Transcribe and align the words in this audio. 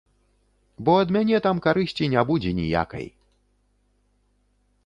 Бо 0.83 0.91
ад 1.01 1.13
мяне 1.17 1.37
там 1.47 1.57
карысці 1.67 2.09
не 2.13 2.21
будзе 2.31 2.51
ніякай. 2.63 3.07